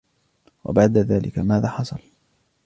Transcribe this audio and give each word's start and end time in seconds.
وبعد 0.63 0.97
ذلك، 0.97 1.39
ماذا 1.39 1.67
حصل؟ 1.67 1.99